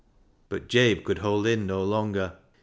[0.49, 2.35] But Jabe could hold in no longer.